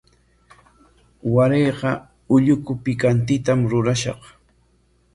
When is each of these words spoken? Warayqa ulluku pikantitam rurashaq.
Warayqa 1.33 1.91
ulluku 2.35 2.71
pikantitam 2.83 3.59
rurashaq. 3.71 4.21